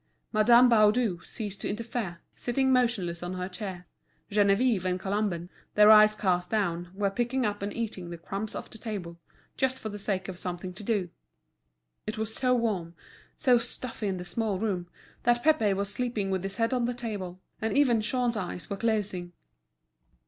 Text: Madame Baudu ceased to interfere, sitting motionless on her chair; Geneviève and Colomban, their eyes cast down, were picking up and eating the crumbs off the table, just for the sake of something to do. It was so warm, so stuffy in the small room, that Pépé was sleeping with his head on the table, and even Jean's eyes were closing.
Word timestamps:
Madame 0.33 0.67
Baudu 0.67 1.19
ceased 1.23 1.61
to 1.61 1.69
interfere, 1.69 2.21
sitting 2.33 2.73
motionless 2.73 3.21
on 3.21 3.35
her 3.35 3.47
chair; 3.47 3.85
Geneviève 4.31 4.83
and 4.83 4.99
Colomban, 4.99 5.47
their 5.75 5.91
eyes 5.91 6.15
cast 6.15 6.49
down, 6.49 6.89
were 6.95 7.11
picking 7.11 7.45
up 7.45 7.61
and 7.61 7.71
eating 7.71 8.09
the 8.09 8.17
crumbs 8.17 8.55
off 8.55 8.67
the 8.71 8.79
table, 8.79 9.19
just 9.57 9.79
for 9.79 9.89
the 9.89 9.99
sake 9.99 10.27
of 10.27 10.39
something 10.39 10.73
to 10.73 10.81
do. 10.81 11.11
It 12.07 12.17
was 12.17 12.33
so 12.33 12.55
warm, 12.55 12.95
so 13.37 13.59
stuffy 13.59 14.07
in 14.07 14.17
the 14.17 14.25
small 14.25 14.57
room, 14.57 14.89
that 15.21 15.43
Pépé 15.43 15.75
was 15.75 15.87
sleeping 15.93 16.31
with 16.31 16.41
his 16.41 16.55
head 16.57 16.73
on 16.73 16.85
the 16.85 16.95
table, 16.95 17.39
and 17.61 17.77
even 17.77 18.01
Jean's 18.01 18.35
eyes 18.35 18.71
were 18.71 18.77
closing. 18.77 19.33